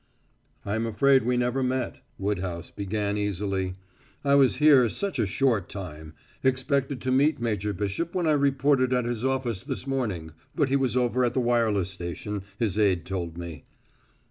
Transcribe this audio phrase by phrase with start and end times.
[0.65, 3.75] "I'm afraid we never met," Woodhouse began easily.
[4.25, 6.15] "I was here such a short time.
[6.43, 10.75] Expected to meet Major Bishop when I reported at his office this morning, but he
[10.75, 13.65] was over at the wireless station, his aid told me."